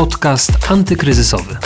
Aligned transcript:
Podcast 0.00 0.52
antykryzysowy. 0.70 1.56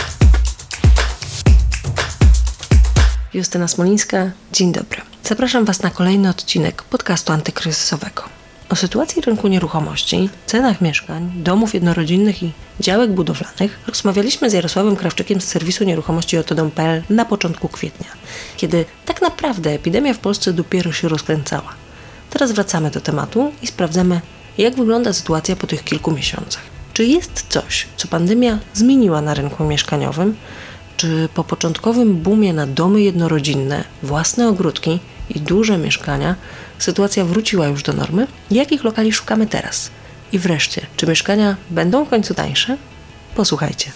Justyna 3.33 3.67
Smolińska, 3.67 4.31
dzień 4.51 4.71
dobry. 4.71 5.01
Zapraszam 5.23 5.65
Was 5.65 5.81
na 5.81 5.89
kolejny 5.89 6.29
odcinek 6.29 6.83
podcastu 6.83 7.33
antykryzysowego. 7.33 8.23
O 8.69 8.75
sytuacji 8.75 9.21
rynku 9.21 9.47
nieruchomości, 9.47 10.29
cenach 10.45 10.81
mieszkań, 10.81 11.31
domów 11.35 11.73
jednorodzinnych 11.73 12.43
i 12.43 12.51
działek 12.79 13.11
budowlanych 13.11 13.79
rozmawialiśmy 13.87 14.49
z 14.49 14.53
Jarosławem 14.53 14.95
Krawczykiem 14.95 15.41
z 15.41 15.47
serwisu 15.47 15.83
nieruchomości 15.83 16.37
Otodom.pl 16.37 17.03
na 17.09 17.25
początku 17.25 17.69
kwietnia, 17.69 18.07
kiedy 18.57 18.85
tak 19.05 19.21
naprawdę 19.21 19.71
epidemia 19.71 20.13
w 20.13 20.19
Polsce 20.19 20.53
dopiero 20.53 20.91
się 20.91 21.09
rozkręcała. 21.09 21.73
Teraz 22.29 22.51
wracamy 22.51 22.91
do 22.91 23.01
tematu 23.01 23.51
i 23.61 23.67
sprawdzamy, 23.67 24.21
jak 24.57 24.75
wygląda 24.75 25.13
sytuacja 25.13 25.55
po 25.55 25.67
tych 25.67 25.83
kilku 25.83 26.11
miesiącach. 26.11 26.74
Czy 26.95 27.05
jest 27.05 27.45
coś, 27.49 27.87
co 27.97 28.07
pandemia 28.07 28.59
zmieniła 28.73 29.21
na 29.21 29.33
rynku 29.33 29.63
mieszkaniowym? 29.63 30.35
Czy 30.97 31.29
po 31.33 31.43
początkowym 31.43 32.21
boomie 32.21 32.53
na 32.53 32.67
domy 32.67 33.01
jednorodzinne, 33.01 33.83
własne 34.03 34.47
ogródki 34.47 34.99
i 35.29 35.41
duże 35.41 35.77
mieszkania 35.77 36.35
sytuacja 36.79 37.25
wróciła 37.25 37.67
już 37.67 37.83
do 37.83 37.93
normy? 37.93 38.27
Jakich 38.51 38.83
lokali 38.83 39.13
szukamy 39.13 39.47
teraz? 39.47 39.91
I 40.31 40.39
wreszcie, 40.39 40.85
czy 40.97 41.07
mieszkania 41.07 41.55
będą 41.69 42.05
w 42.05 42.09
końcu 42.09 42.33
tańsze? 42.33 42.77
Posłuchajcie. 43.35 43.91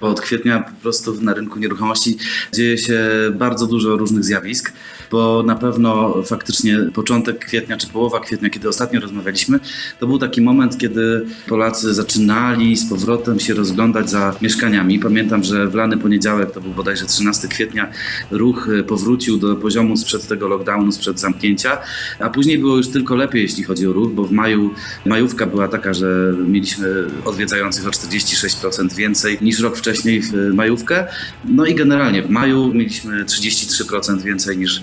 Od 0.00 0.20
kwietnia 0.20 0.60
po 0.60 0.82
prostu 0.82 1.14
na 1.20 1.34
rynku 1.34 1.58
nieruchomości 1.58 2.16
dzieje 2.52 2.78
się 2.78 3.00
bardzo 3.34 3.66
dużo 3.66 3.96
różnych 3.96 4.24
zjawisk, 4.24 4.72
bo 5.10 5.42
na 5.42 5.54
pewno 5.54 6.22
faktycznie 6.22 6.78
początek 6.94 7.38
kwietnia 7.38 7.76
czy 7.76 7.86
połowa 7.86 8.20
kwietnia, 8.20 8.50
kiedy 8.50 8.68
ostatnio 8.68 9.00
rozmawialiśmy, 9.00 9.60
to 10.00 10.06
był 10.06 10.18
taki 10.18 10.40
moment, 10.40 10.78
kiedy 10.78 11.26
Polacy 11.48 11.94
zaczynali 11.94 12.76
z 12.76 12.88
powrotem 12.88 13.40
się 13.40 13.54
rozglądać 13.54 14.10
za 14.10 14.34
mieszkaniami. 14.42 14.98
Pamiętam, 14.98 15.44
że 15.44 15.68
w 15.68 15.74
lany 15.74 15.98
poniedziałek, 15.98 16.50
to 16.50 16.60
był 16.60 16.72
bodajże 16.72 17.06
13 17.06 17.48
kwietnia, 17.48 17.90
ruch 18.30 18.68
powrócił 18.86 19.38
do 19.38 19.56
poziomu 19.56 19.96
sprzed 19.96 20.28
tego 20.28 20.48
lockdownu, 20.48 20.92
sprzed 20.92 21.20
zamknięcia, 21.20 21.78
a 22.20 22.30
później 22.30 22.58
było 22.58 22.76
już 22.76 22.88
tylko 22.88 23.16
lepiej, 23.16 23.42
jeśli 23.42 23.64
chodzi 23.64 23.86
o 23.86 23.92
ruch, 23.92 24.12
bo 24.12 24.24
w 24.24 24.32
maju 24.32 24.74
majówka 25.06 25.46
była 25.46 25.68
taka, 25.68 25.94
że 25.94 26.34
mieliśmy 26.46 26.86
odwiedzających 27.24 27.86
o 27.86 27.90
46% 27.90 28.94
więcej 28.94 29.38
niż 29.40 29.60
rok 29.60 29.76
wcześniej 29.76 30.22
w 30.22 30.32
majówkę. 30.54 31.06
No 31.44 31.66
i 31.66 31.74
generalnie 31.74 32.22
w 32.22 32.30
maju 32.30 32.74
mieliśmy 32.74 33.24
33% 33.24 34.22
więcej 34.22 34.58
niż 34.58 34.82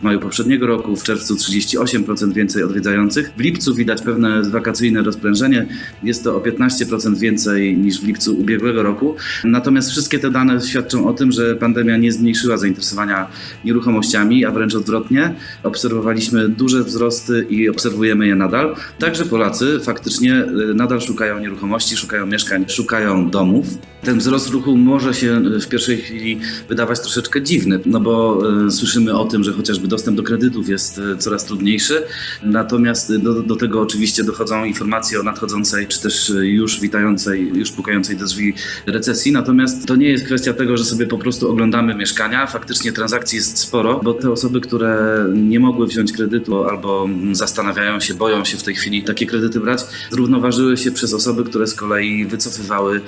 w 0.00 0.02
maju 0.02 0.20
poprzedniego 0.20 0.66
roku, 0.66 0.96
w 0.96 1.02
czerwcu 1.02 1.34
38% 1.34 2.32
więcej 2.32 2.62
odwiedzających. 2.62 3.32
W 3.36 3.40
lipcu 3.40 3.74
widać 3.74 4.02
pewne 4.02 4.42
wakacyjne 4.42 5.02
rozprężenie. 5.02 5.66
Jest 6.02 6.24
to 6.24 6.36
o 6.36 6.40
15% 6.40 7.18
więcej 7.18 7.76
niż 7.76 8.00
w 8.00 8.04
lipcu 8.04 8.38
ubiegłego 8.38 8.82
roku. 8.82 9.16
Natomiast 9.44 9.90
wszystkie 9.90 10.18
te 10.18 10.30
dane 10.30 10.60
świadczą 10.60 11.08
o 11.08 11.12
tym, 11.12 11.32
że 11.32 11.56
pandemia 11.56 11.96
nie 11.96 12.12
zmniejszyła 12.12 12.56
zainteresowania 12.56 13.26
nieruchomościami, 13.64 14.44
a 14.44 14.50
wręcz 14.50 14.74
odwrotnie. 14.74 15.34
Obserwowaliśmy 15.62 16.48
duże 16.48 16.84
wzrosty 16.84 17.46
i 17.50 17.68
obserwujemy 17.68 18.26
je 18.26 18.34
nadal. 18.34 18.76
Także 18.98 19.24
Polacy 19.24 19.80
faktycznie 19.80 20.44
y, 20.70 20.74
nadal 20.74 21.00
szukają 21.00 21.38
nieruchomości, 21.38 21.96
szukają 21.96 22.26
mieszkań, 22.26 22.64
szukają 22.68 23.30
domów. 23.30 23.66
Ten 24.02 24.18
wzrost 24.18 24.50
ruchu 24.50 24.76
może 24.76 25.14
się 25.14 25.40
w 25.60 25.68
pierwszej 25.68 25.96
chwili 25.96 26.40
wydawać 26.68 27.00
troszeczkę 27.00 27.42
dziwny, 27.42 27.80
no 27.86 28.00
bo 28.00 28.42
y, 28.66 28.70
słyszymy 28.70 29.18
o 29.18 29.24
tym, 29.24 29.44
że 29.44 29.52
chociażby 29.52 29.88
dostęp 29.90 30.16
do 30.16 30.22
kredytów 30.22 30.68
jest 30.68 30.98
y, 30.98 31.16
coraz 31.16 31.44
trudniejszy. 31.44 32.02
Natomiast 32.42 33.16
do, 33.16 33.42
do 33.42 33.56
tego 33.56 33.80
oczywiście 33.80 34.24
dochodzą 34.24 34.64
informacje 34.64 35.20
o 35.20 35.22
nadchodzącej, 35.22 35.86
czy 35.86 36.02
też 36.02 36.32
już 36.42 36.80
witającej, 36.80 37.50
już 37.54 37.70
pukającej 37.70 38.16
do 38.16 38.24
drzwi 38.24 38.54
recesji. 38.86 39.32
Natomiast 39.32 39.86
to 39.86 39.96
nie 39.96 40.08
jest 40.08 40.24
kwestia 40.24 40.52
tego, 40.52 40.76
że 40.76 40.84
sobie 40.84 41.06
po 41.06 41.18
prostu 41.18 41.50
oglądamy 41.50 41.94
mieszkania. 41.94 42.46
Faktycznie 42.46 42.92
transakcji 42.92 43.36
jest 43.36 43.58
sporo, 43.58 44.00
bo 44.04 44.14
te 44.14 44.30
osoby, 44.30 44.60
które 44.60 45.24
nie 45.34 45.60
mogły 45.60 45.86
wziąć 45.86 46.12
kredytu 46.12 46.64
albo 46.64 47.08
zastanawiają 47.32 48.00
się, 48.00 48.14
boją 48.14 48.44
się 48.44 48.56
w 48.56 48.62
tej 48.62 48.74
chwili 48.74 49.02
takie 49.02 49.26
kredyty 49.26 49.60
brać, 49.60 49.80
zrównoważyły 50.10 50.76
się 50.76 50.92
przez 50.92 51.14
osoby, 51.14 51.44
które 51.44 51.66
z 51.66 51.74
kolei 51.74 52.26
wycofywały 52.26 53.00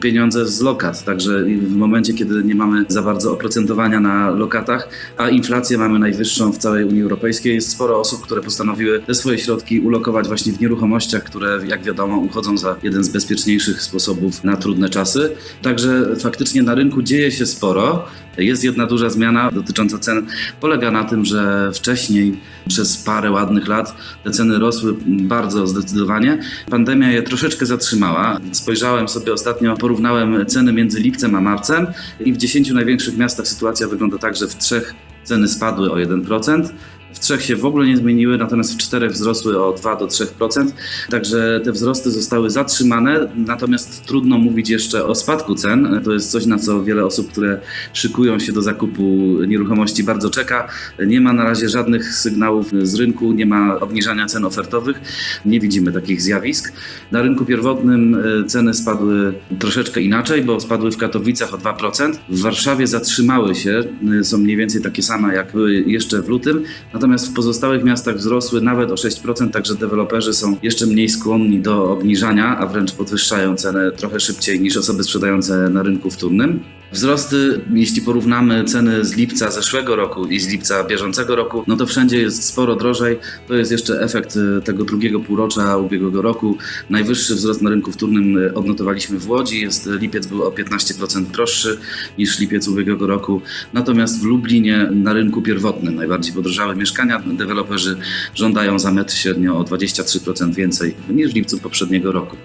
pieniądze 0.00 0.46
z 0.46 0.60
lokat. 0.60 1.04
Także 1.04 1.44
w 1.44 1.76
momencie, 1.76 2.14
kiedy 2.14 2.44
nie 2.44 2.54
mamy 2.54 2.84
za 2.88 3.02
bardzo 3.02 3.32
oprocentowania 3.32 4.00
na 4.00 4.30
lokatach, 4.30 4.88
a 5.16 5.28
inflację 5.28 5.78
mamy 5.78 5.98
najwyższą 5.98 6.29
w 6.38 6.58
całej 6.58 6.84
Unii 6.84 7.02
Europejskiej, 7.02 7.54
jest 7.54 7.70
sporo 7.70 8.00
osób, 8.00 8.22
które 8.22 8.40
postanowiły 8.40 9.02
te 9.02 9.14
swoje 9.14 9.38
środki 9.38 9.80
ulokować 9.80 10.28
właśnie 10.28 10.52
w 10.52 10.60
nieruchomościach, 10.60 11.24
które 11.24 11.60
jak 11.66 11.82
wiadomo 11.82 12.18
uchodzą 12.18 12.58
za 12.58 12.76
jeden 12.82 13.04
z 13.04 13.08
bezpieczniejszych 13.08 13.82
sposobów 13.82 14.44
na 14.44 14.56
trudne 14.56 14.88
czasy. 14.88 15.30
Także 15.62 16.16
faktycznie 16.20 16.62
na 16.62 16.74
rynku 16.74 17.02
dzieje 17.02 17.32
się 17.32 17.46
sporo. 17.46 18.04
Jest 18.38 18.64
jedna 18.64 18.86
duża 18.86 19.10
zmiana 19.10 19.50
dotycząca 19.50 19.98
cen. 19.98 20.26
Polega 20.60 20.90
na 20.90 21.04
tym, 21.04 21.24
że 21.24 21.70
wcześniej 21.74 22.40
przez 22.68 22.96
parę 22.96 23.30
ładnych 23.30 23.68
lat 23.68 23.94
te 24.24 24.30
ceny 24.30 24.58
rosły 24.58 24.94
bardzo 25.06 25.66
zdecydowanie. 25.66 26.38
Pandemia 26.70 27.12
je 27.12 27.22
troszeczkę 27.22 27.66
zatrzymała. 27.66 28.40
Spojrzałem 28.52 29.08
sobie 29.08 29.32
ostatnio, 29.32 29.76
porównałem 29.76 30.46
ceny 30.46 30.72
między 30.72 31.00
lipcem 31.00 31.34
a 31.34 31.40
marcem 31.40 31.86
i 32.20 32.32
w 32.32 32.36
10 32.36 32.70
największych 32.70 33.16
miastach 33.16 33.48
sytuacja 33.48 33.88
wygląda 33.88 34.18
tak, 34.18 34.36
że 34.36 34.48
w 34.48 34.56
trzech 34.56 34.94
ceny 35.24 35.48
spadły 35.48 35.92
o 35.92 35.96
1%, 35.96 36.62
w 36.62 36.72
trzech 37.20 37.44
się 37.44 37.56
w 37.56 37.64
ogóle 37.64 37.86
nie 37.86 37.96
zmieniły, 37.96 38.38
natomiast 38.38 38.74
w 38.74 38.76
czterech 38.76 39.12
wzrosły 39.12 39.64
o 39.64 39.72
2 39.72 39.96
do 39.96 40.06
3%. 40.06 40.70
Także 41.10 41.60
te 41.64 41.72
wzrosty 41.72 42.10
zostały 42.10 42.50
zatrzymane, 42.50 43.28
natomiast 43.34 44.06
trudno 44.06 44.38
mówić 44.38 44.70
jeszcze 44.70 45.06
o 45.06 45.14
spadku 45.14 45.54
cen. 45.54 46.00
To 46.04 46.12
jest 46.12 46.30
coś, 46.30 46.46
na 46.46 46.58
co 46.58 46.84
wiele 46.84 47.04
osób, 47.04 47.32
które 47.32 47.60
szykują 47.92 48.38
się 48.38 48.52
do 48.52 48.62
zakupu 48.62 49.02
nieruchomości, 49.46 50.04
bardzo 50.04 50.30
czeka. 50.30 50.68
Nie 51.06 51.20
ma 51.20 51.32
na 51.32 51.44
razie 51.44 51.68
żadnych 51.68 52.14
sygnałów 52.14 52.70
z 52.82 52.94
rynku, 52.94 53.32
nie 53.32 53.46
ma 53.46 53.80
obniżania 53.80 54.26
cen 54.26 54.44
ofertowych, 54.44 55.00
nie 55.44 55.60
widzimy 55.60 55.92
takich 55.92 56.22
zjawisk. 56.22 56.72
Na 57.12 57.22
rynku 57.22 57.44
pierwotnym 57.44 58.14
e, 58.14 58.44
ceny 58.44 58.74
spadły 58.74 59.34
troszeczkę 59.58 60.00
inaczej, 60.00 60.42
bo 60.42 60.60
spadły 60.60 60.90
w 60.90 60.96
Katowicach 60.96 61.54
o 61.54 61.58
2%. 61.58 62.12
W 62.28 62.40
Warszawie 62.40 62.86
zatrzymały 62.86 63.54
się, 63.54 63.82
e, 64.20 64.24
są 64.24 64.38
mniej 64.38 64.56
więcej 64.56 64.82
takie 64.82 65.02
same 65.02 65.34
jak 65.34 65.52
były 65.52 65.74
jeszcze 65.74 66.22
w 66.22 66.28
lutym. 66.28 66.64
Natomiast 66.94 67.09
w 67.18 67.34
pozostałych 67.34 67.84
miastach 67.84 68.16
wzrosły 68.16 68.60
nawet 68.60 68.90
o 68.90 68.94
6%, 68.94 69.50
także 69.50 69.74
deweloperzy 69.74 70.34
są 70.34 70.56
jeszcze 70.62 70.86
mniej 70.86 71.08
skłonni 71.08 71.60
do 71.60 71.92
obniżania, 71.92 72.58
a 72.58 72.66
wręcz 72.66 72.92
podwyższają 72.92 73.56
cenę 73.56 73.92
trochę 73.92 74.20
szybciej 74.20 74.60
niż 74.60 74.76
osoby 74.76 75.04
sprzedające 75.04 75.68
na 75.68 75.82
rynku 75.82 76.10
wtórnym. 76.10 76.60
Wzrosty, 76.92 77.60
jeśli 77.74 78.02
porównamy 78.02 78.64
ceny 78.64 79.04
z 79.04 79.16
lipca 79.16 79.50
zeszłego 79.50 79.96
roku 79.96 80.26
i 80.26 80.40
z 80.40 80.48
lipca 80.48 80.84
bieżącego 80.84 81.36
roku, 81.36 81.64
no 81.66 81.76
to 81.76 81.86
wszędzie 81.86 82.18
jest 82.18 82.44
sporo 82.44 82.76
drożej. 82.76 83.18
To 83.48 83.54
jest 83.54 83.72
jeszcze 83.72 84.02
efekt 84.02 84.36
e, 84.36 84.60
tego 84.60 84.84
drugiego 84.84 85.20
półrocza 85.20 85.76
ubiegłego 85.76 86.22
roku. 86.22 86.58
Najwyższy 86.90 87.34
wzrost 87.34 87.62
na 87.62 87.70
rynku 87.70 87.92
wtórnym 87.92 88.38
e, 88.38 88.54
odnotowaliśmy 88.54 89.18
w 89.18 89.28
Łodzi. 89.28 89.60
Jest, 89.60 89.86
lipiec 89.86 90.26
był 90.26 90.42
o 90.42 90.50
15% 90.50 91.24
droższy 91.24 91.78
niż 92.18 92.38
lipiec 92.38 92.68
ubiegłego 92.68 93.06
roku. 93.06 93.42
Natomiast 93.72 94.20
w 94.20 94.24
Lublinie 94.24 94.88
na 94.90 95.12
rynku 95.12 95.42
pierwotnym 95.42 95.94
najbardziej 95.94 96.34
podrożały 96.34 96.76
mieszkania. 96.76 97.22
Deweloperzy 97.26 97.96
żądają 98.34 98.78
za 98.78 98.92
metr 98.92 99.14
średnio 99.14 99.58
o 99.58 99.64
23% 99.64 100.54
więcej 100.54 100.94
niż 101.10 101.32
w 101.32 101.34
lipcu 101.34 101.58
poprzedniego 101.58 102.12
roku. 102.12 102.36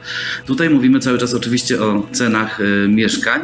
Tutaj 0.45 0.69
mówimy 0.69 0.99
cały 0.99 1.17
czas 1.17 1.33
oczywiście 1.33 1.81
o 1.81 2.07
cenach 2.11 2.59
mieszkań. 2.87 3.41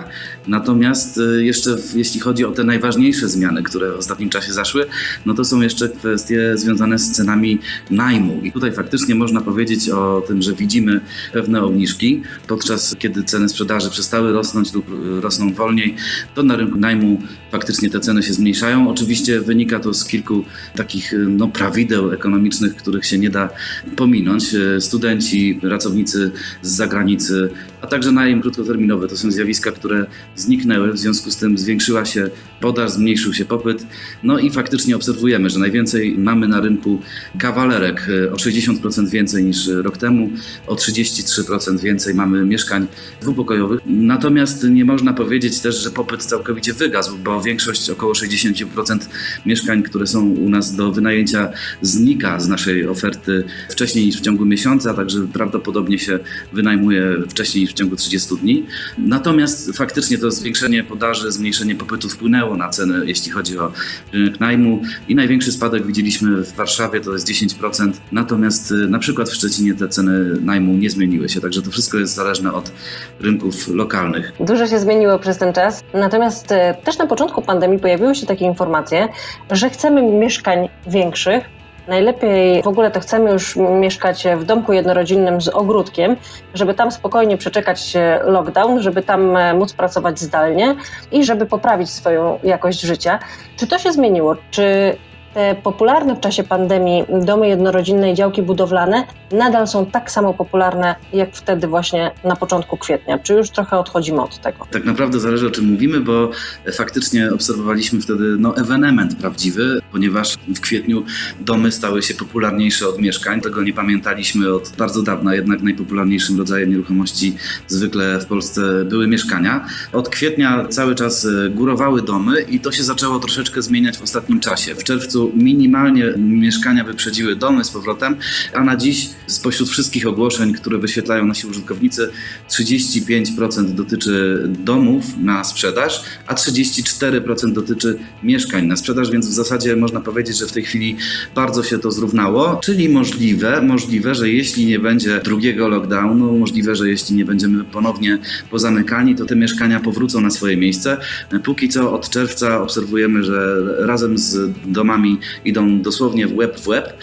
Natomiast 0.47 0.91
y, 1.18 1.44
jeszcze 1.44 1.78
jeśli 1.96 2.19
chodzi 2.19 2.46
o 2.46 2.52
te 2.52 2.63
najważniejsze 2.63 3.29
zmiany, 3.29 3.63
które 3.63 3.91
w 3.91 3.96
ostatnim 3.96 4.29
czasie 4.29 4.53
zaszły, 4.53 4.85
no 5.25 5.34
to 5.34 5.46
są 5.46 5.62
jeszcze 5.62 5.90
kwestie 5.90 6.57
związane 6.57 7.00
z 7.00 7.12
cenami 7.12 7.60
najmu. 7.89 8.42
I 8.44 8.51
tutaj 8.51 8.71
faktycznie 8.71 9.15
można 9.15 9.42
powiedzieć 9.42 9.89
o 9.89 10.24
tym, 10.27 10.42
że 10.42 10.54
widzimy 10.54 11.01
pewne 11.33 11.62
obniżki, 11.62 12.21
podczas 12.48 12.95
kiedy 13.00 13.24
ceny 13.24 13.50
sprzedaży 13.50 13.89
przestały 13.89 14.31
rosnąć 14.31 14.74
lub 14.74 14.89
y, 14.89 15.21
rosną 15.21 15.54
wolniej, 15.54 15.95
to 16.36 16.44
na 16.44 16.56
rynku 16.56 16.77
najmu 16.77 17.21
faktycznie 17.51 17.89
te 17.89 18.00
ceny 18.00 18.24
się 18.24 18.33
zmniejszają. 18.33 18.89
Oczywiście 18.89 19.42
wynika 19.42 19.80
to 19.80 19.94
z 19.94 20.06
kilku 20.06 20.44
takich 20.75 21.13
y, 21.13 21.18
no, 21.18 21.48
prawideł 21.48 22.12
ekonomicznych, 22.12 22.75
których 22.75 23.06
się 23.06 23.18
nie 23.18 23.30
da 23.30 23.50
pominąć. 23.95 24.56
Studenci, 24.80 25.60
pracownicy 25.62 26.31
z 26.62 26.69
zagranicy, 26.71 27.50
a 27.81 27.88
także 27.88 28.12
najem 28.12 28.42
krótkoterminowy 28.42 29.07
to 29.07 29.18
są 29.18 29.31
zjawiska, 29.31 29.71
które 29.71 30.06
zniknęły, 30.36 30.81
w 30.88 30.98
związku 30.98 31.31
z 31.31 31.38
tym 31.38 31.57
zwiększyła 31.57 32.06
się 32.06 32.30
podaż, 32.62 32.92
zmniejszył 32.92 33.34
się 33.34 33.46
popyt. 33.46 33.86
No 34.24 34.40
i 34.40 34.52
faktycznie 34.52 34.96
obserwujemy, 34.96 35.50
że 35.50 35.60
najwięcej 35.60 36.18
mamy 36.18 36.48
na 36.48 36.62
rynku 36.62 37.02
kawalerek, 37.40 38.08
o 38.31 38.36
60% 38.36 39.10
więcej 39.10 39.44
niż 39.44 39.68
rok 39.68 39.98
temu, 39.98 40.30
o 40.68 40.75
33% 40.75 41.80
więcej 41.80 42.16
mamy 42.16 42.46
mieszkań 42.46 42.88
dwupokojowych. 43.22 43.80
Natomiast 43.86 44.63
nie 44.63 44.86
można 44.86 45.13
powiedzieć 45.13 45.60
też, 45.60 45.84
że 45.84 45.92
popyt 45.92 46.24
całkowicie 46.24 46.74
wygasł, 46.74 47.18
bo 47.18 47.42
większość, 47.42 47.90
około 47.90 48.13
60% 48.13 49.00
mieszkań, 49.46 49.84
które 49.84 50.08
są 50.08 50.30
u 50.30 50.50
nas 50.50 50.75
do 50.75 50.92
wynajęcia, 50.92 51.50
znika 51.81 52.40
z 52.40 52.48
naszej 52.48 52.88
oferty 52.88 53.44
wcześniej 53.69 54.06
niż 54.06 54.18
w 54.18 54.22
ciągu 54.22 54.46
miesiąca, 54.46 54.94
także 54.94 55.28
prawdopodobnie 55.34 56.00
się 56.00 56.19
wynajmuje 56.54 57.18
wcześniej 57.30 57.62
niż 57.63 57.72
w 57.72 57.75
ciągu 57.75 57.96
30 57.96 58.36
dni. 58.36 58.66
Natomiast 58.98 59.72
faktycznie 59.78 60.18
to 60.18 60.31
zwiększenie 60.31 60.84
podaży, 60.84 61.31
zmniejszenie 61.31 61.75
popytu 61.75 62.10
wpłynęło 62.10 62.50
na 62.57 62.69
ceny, 62.69 63.06
jeśli 63.06 63.31
chodzi 63.31 63.59
o 63.59 63.71
rynek 64.13 64.39
najmu 64.39 64.81
i 65.07 65.15
największy 65.15 65.51
spadek 65.51 65.86
widzieliśmy 65.86 66.44
w 66.44 66.56
Warszawie, 66.56 67.01
to 67.01 67.13
jest 67.13 67.27
10%, 67.27 67.92
natomiast 68.12 68.71
y, 68.71 68.75
na 68.75 69.00
przykład 69.00 69.30
w 69.30 69.33
Szczecinie 69.33 69.74
te 69.74 69.88
ceny 69.88 70.42
najmu 70.42 70.74
nie 70.74 70.89
zmieniły 70.89 71.30
się, 71.30 71.42
także 71.42 71.62
to 71.62 71.71
wszystko 71.71 71.98
jest 71.98 72.13
zależne 72.13 72.53
od 72.53 72.71
rynków 73.19 73.68
lokalnych. 73.68 74.33
Dużo 74.39 74.68
się 74.68 74.80
zmieniło 74.80 75.19
przez 75.19 75.38
ten 75.38 75.53
czas, 75.53 75.83
natomiast 75.94 76.51
e, 76.51 76.74
też 76.83 76.98
na 76.98 77.07
początku 77.07 77.42
pandemii 77.42 77.80
pojawiły 77.80 78.15
się 78.15 78.25
takie 78.25 78.45
informacje, 78.45 79.07
że 79.51 79.69
chcemy 79.69 80.03
mieszkań 80.03 80.69
większych. 80.88 81.61
Najlepiej 81.88 82.63
w 82.63 82.68
ogóle 82.68 82.92
to 82.92 83.00
chcemy 83.00 83.31
już 83.31 83.56
mieszkać 83.56 84.28
w 84.38 84.44
domku 84.44 84.74
jednorodzinnym 84.74 85.42
z 85.42 85.48
ogródkiem, 85.48 86.16
żeby 86.54 86.74
tam 86.74 86.92
spokojnie 86.92 87.38
przeczekać 87.38 87.94
lockdown, 88.25 88.81
żeby 88.81 89.04
tam 89.04 89.38
e, 89.38 89.54
móc 89.54 89.74
pracować 89.74 90.19
zdalnie 90.19 90.75
i 91.12 91.25
żeby 91.25 91.45
poprawić 91.45 91.89
swoją 91.89 92.39
jakość 92.44 92.81
życia. 92.81 93.19
Czy 93.57 93.68
to 93.68 93.80
się 93.80 93.92
zmieniło? 93.92 94.36
Czy 94.51 94.95
te 95.33 95.56
popularne 95.56 96.16
w 96.16 96.19
czasie 96.19 96.44
pandemii 96.44 97.06
domy 97.25 97.48
jednorodzinne 97.48 98.12
i 98.12 98.16
działki 98.16 98.42
budowlane 98.42 99.04
nadal 99.31 99.68
są 99.68 99.86
tak 99.86 100.12
samo 100.12 100.34
popularne 100.34 100.95
jak 101.13 101.36
wtedy 101.36 101.68
właśnie 101.68 102.12
na 102.24 102.36
początku 102.36 102.77
kwietnia? 102.77 103.19
Czy 103.19 103.34
już 103.34 103.50
trochę 103.50 103.80
odchodzimy 103.80 104.22
od 104.22 104.38
tego? 104.38 104.68
Tak 104.72 104.86
naprawdę 104.86 105.19
zależy 105.19 105.48
o 105.48 105.51
czym 105.51 105.66
mówimy, 105.66 106.00
bo 106.00 106.30
faktycznie 106.74 107.30
obserwowaliśmy 107.34 108.01
wtedy 108.01 108.24
no, 108.39 108.57
ewenement 108.57 109.16
prawdziwy, 109.16 109.81
ponieważ 109.91 110.38
w 110.55 110.59
kwietniu 110.59 111.03
domy 111.39 111.71
stały 111.71 112.03
się 112.03 112.13
popularniejsze 112.13 112.88
od 112.88 113.01
mieszkań. 113.01 113.41
Tego 113.41 113.63
nie 113.63 113.73
pamiętaliśmy 113.73 114.53
od 114.53 114.73
bardzo 114.77 115.01
dawna, 115.01 115.35
jednak 115.35 115.61
najpopularniejszym 115.61 116.38
rodzajem 116.38 116.69
nieruchomości 116.69 117.35
zwykle 117.67 118.19
w 118.19 118.25
Polsce 118.25 118.85
były 118.85 119.07
mieszkania. 119.07 119.65
Od 119.93 120.09
kwietnia 120.09 120.65
cały 120.67 120.95
czas 120.95 121.25
e, 121.25 121.49
górowały 121.49 122.01
domy 122.01 122.41
i 122.41 122.59
to 122.59 122.71
się 122.71 122.83
zaczęło 122.83 123.19
troszeczkę 123.19 123.61
zmieniać 123.61 123.97
w 123.97 124.01
ostatnim 124.01 124.39
czasie. 124.39 124.75
W 124.75 124.83
czerwcu 124.83 125.31
minimalnie 125.35 126.13
mieszkania 126.17 126.83
wyprzedziły 126.83 127.35
domy 127.35 127.63
z 127.63 127.69
powrotem, 127.69 128.15
a 128.53 128.63
na 128.63 128.75
dziś 128.75 129.09
spośród 129.27 129.69
wszystkich 129.69 130.07
ogłoszeń, 130.07 130.53
które 130.53 130.77
wyświetlają 130.77 131.25
nasi 131.25 131.47
użytkownicy, 131.47 132.09
35% 132.49 133.69
dotyczy 133.69 134.43
domów 134.47 135.05
na 135.17 135.43
sprzedaż, 135.43 136.03
a 136.27 136.35
34% 136.35 137.53
dotyczy 137.53 137.99
mieszkań 138.23 138.65
na 138.65 138.75
sprzedaż, 138.75 139.11
więc 139.11 139.27
w 139.27 139.33
zasadzie 139.33 139.75
można 139.81 140.01
powiedzieć, 140.01 140.38
że 140.38 140.48
w 140.48 140.51
tej 140.51 140.63
chwili 140.63 140.98
bardzo 141.36 141.63
się 141.63 141.80
to 141.80 141.92
zrównało, 141.92 142.60
czyli 142.63 142.89
możliwe, 142.89 143.62
możliwe, 143.62 144.16
że 144.16 144.30
jeśli 144.30 144.66
nie 144.66 144.80
będzie 144.80 145.19
drugiego 145.24 145.68
lockdownu, 145.68 146.38
możliwe, 146.38 146.75
że 146.75 146.89
jeśli 146.89 147.16
nie 147.16 147.25
będziemy 147.25 147.63
ponownie 147.63 148.18
pozamykani, 148.50 149.16
to 149.16 149.25
te 149.25 149.36
mieszkania 149.36 149.80
powrócą 149.80 150.22
na 150.22 150.30
swoje 150.30 150.57
miejsce. 150.57 150.98
Póki 151.44 151.69
co 151.69 151.94
od 151.94 152.10
czerwca 152.10 152.62
obserwujemy, 152.62 153.24
że 153.24 153.62
razem 153.80 154.18
z 154.18 154.51
domami 154.66 155.19
idą 155.45 155.81
dosłownie 155.81 156.27
w 156.27 156.36
łeb 156.36 156.60
w 156.60 156.68
łeb, 156.68 156.94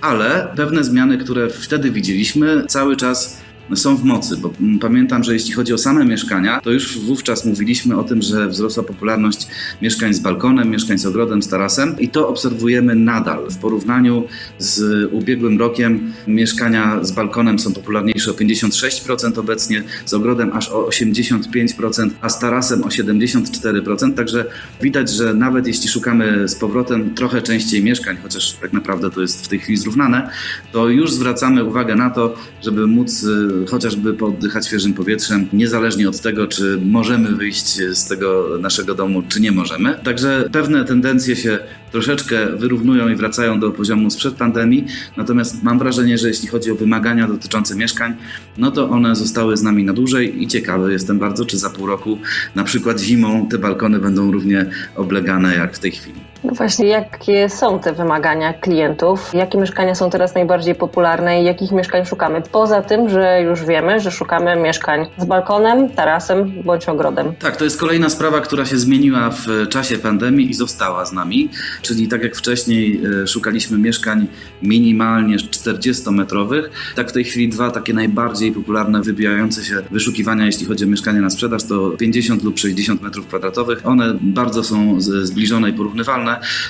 ale 0.00 0.48
pewne 0.56 0.84
zmiany, 0.84 1.18
które 1.18 1.50
wtedy 1.50 1.90
widzieliśmy, 1.90 2.64
cały 2.68 2.96
czas 2.96 3.40
są 3.74 3.96
w 3.96 4.04
mocy, 4.04 4.36
bo 4.36 4.52
pamiętam, 4.80 5.24
że 5.24 5.32
jeśli 5.32 5.52
chodzi 5.52 5.72
o 5.72 5.78
same 5.78 6.04
mieszkania, 6.04 6.60
to 6.60 6.70
już 6.70 6.98
wówczas 6.98 7.44
mówiliśmy 7.44 7.96
o 7.96 8.04
tym, 8.04 8.22
że 8.22 8.48
wzrosła 8.48 8.82
popularność 8.82 9.46
mieszkań 9.82 10.14
z 10.14 10.20
balkonem, 10.20 10.70
mieszkań 10.70 10.98
z 10.98 11.06
ogrodem, 11.06 11.42
z 11.42 11.48
tarasem 11.48 11.98
i 11.98 12.08
to 12.08 12.28
obserwujemy 12.28 12.94
nadal. 12.94 13.50
W 13.50 13.58
porównaniu 13.58 14.24
z 14.58 15.08
ubiegłym 15.12 15.58
rokiem 15.58 16.12
mieszkania 16.26 17.04
z 17.04 17.12
balkonem 17.12 17.58
są 17.58 17.72
popularniejsze 17.72 18.30
o 18.30 18.34
56% 18.34 19.38
obecnie, 19.38 19.82
z 20.04 20.14
ogrodem 20.14 20.52
aż 20.52 20.68
o 20.68 20.88
85%, 20.88 22.10
a 22.20 22.28
z 22.28 22.38
tarasem 22.38 22.84
o 22.84 22.88
74%, 22.88 24.14
także 24.14 24.44
widać, 24.82 25.10
że 25.10 25.34
nawet 25.34 25.66
jeśli 25.66 25.88
szukamy 25.88 26.48
z 26.48 26.54
powrotem 26.54 27.14
trochę 27.14 27.42
częściej 27.42 27.84
mieszkań, 27.84 28.16
chociaż 28.22 28.52
tak 28.52 28.72
naprawdę 28.72 29.10
to 29.10 29.20
jest 29.20 29.44
w 29.44 29.48
tej 29.48 29.58
chwili 29.58 29.78
zrównane, 29.78 30.30
to 30.72 30.88
już 30.88 31.12
zwracamy 31.12 31.64
uwagę 31.64 31.96
na 31.96 32.10
to, 32.10 32.34
żeby 32.62 32.86
móc 32.86 33.22
y, 33.22 33.57
chociażby 33.66 34.14
poddychać 34.14 34.66
świeżym 34.66 34.94
powietrzem, 34.94 35.48
niezależnie 35.52 36.08
od 36.08 36.20
tego, 36.20 36.46
czy 36.46 36.78
możemy 36.84 37.28
wyjść 37.28 37.80
z 37.92 38.08
tego 38.08 38.48
naszego 38.60 38.94
domu, 38.94 39.22
czy 39.28 39.40
nie 39.40 39.52
możemy. 39.52 39.94
Także 40.04 40.48
pewne 40.52 40.84
tendencje 40.84 41.36
się 41.36 41.58
troszeczkę 41.92 42.46
wyrównują 42.56 43.08
i 43.08 43.16
wracają 43.16 43.60
do 43.60 43.70
poziomu 43.70 44.10
sprzed 44.10 44.34
pandemii. 44.34 44.86
Natomiast 45.16 45.62
mam 45.62 45.78
wrażenie, 45.78 46.18
że 46.18 46.28
jeśli 46.28 46.48
chodzi 46.48 46.70
o 46.70 46.74
wymagania 46.74 47.28
dotyczące 47.28 47.76
mieszkań, 47.76 48.14
no 48.58 48.70
to 48.70 48.90
one 48.90 49.16
zostały 49.16 49.56
z 49.56 49.62
nami 49.62 49.84
na 49.84 49.92
dłużej 49.92 50.42
i 50.42 50.46
ciekawy 50.46 50.92
jestem 50.92 51.18
bardzo, 51.18 51.44
czy 51.44 51.58
za 51.58 51.70
pół 51.70 51.86
roku, 51.86 52.18
na 52.54 52.64
przykład 52.64 53.00
zimą, 53.00 53.48
te 53.48 53.58
balkony 53.58 53.98
będą 53.98 54.32
równie 54.32 54.66
oblegane 54.96 55.54
jak 55.54 55.76
w 55.76 55.78
tej 55.78 55.90
chwili. 55.90 56.27
No 56.44 56.54
właśnie, 56.54 56.86
jakie 56.86 57.48
są 57.48 57.78
te 57.78 57.92
wymagania 57.92 58.52
klientów? 58.52 59.34
Jakie 59.34 59.58
mieszkania 59.58 59.94
są 59.94 60.10
teraz 60.10 60.34
najbardziej 60.34 60.74
popularne 60.74 61.42
i 61.42 61.44
jakich 61.44 61.72
mieszkań 61.72 62.04
szukamy? 62.04 62.42
Poza 62.52 62.82
tym, 62.82 63.08
że 63.08 63.42
już 63.42 63.64
wiemy, 63.64 64.00
że 64.00 64.10
szukamy 64.10 64.56
mieszkań 64.56 65.06
z 65.18 65.24
balkonem, 65.24 65.90
tarasem 65.90 66.52
bądź 66.64 66.88
ogrodem. 66.88 67.34
Tak, 67.38 67.56
to 67.56 67.64
jest 67.64 67.80
kolejna 67.80 68.08
sprawa, 68.08 68.40
która 68.40 68.66
się 68.66 68.78
zmieniła 68.78 69.30
w 69.30 69.68
czasie 69.68 69.98
pandemii 69.98 70.50
i 70.50 70.54
została 70.54 71.04
z 71.04 71.12
nami. 71.12 71.48
Czyli 71.82 72.08
tak 72.08 72.22
jak 72.22 72.36
wcześniej 72.36 73.00
e, 73.22 73.26
szukaliśmy 73.26 73.78
mieszkań 73.78 74.26
minimalnie 74.62 75.36
40-metrowych, 75.36 76.62
tak 76.96 77.10
w 77.10 77.12
tej 77.12 77.24
chwili 77.24 77.48
dwa 77.48 77.70
takie 77.70 77.94
najbardziej 77.94 78.52
popularne, 78.52 79.02
wybijające 79.02 79.64
się 79.64 79.74
wyszukiwania, 79.90 80.46
jeśli 80.46 80.66
chodzi 80.66 80.84
o 80.84 80.88
mieszkania 80.88 81.20
na 81.20 81.30
sprzedaż, 81.30 81.64
to 81.64 81.90
50 81.90 82.42
lub 82.42 82.58
60 82.58 83.02
metrów 83.02 83.26
kwadratowych. 83.26 83.86
One 83.86 84.14
bardzo 84.20 84.64
są 84.64 85.00
zbliżone 85.00 85.70
i 85.70 85.72
porównywalne, 85.72 86.27